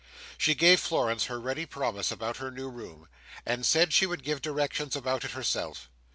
She 0.35 0.55
gave 0.55 0.79
Florence 0.79 1.25
her 1.25 1.39
ready 1.39 1.67
promise, 1.67 2.11
about 2.11 2.37
her 2.37 2.49
new 2.49 2.69
room, 2.71 3.07
and 3.45 3.63
said 3.63 3.93
she 3.93 4.07
would 4.07 4.23
give 4.23 4.41
directions 4.41 4.95
about 4.95 5.23
it 5.23 5.31
herself. 5.33 5.91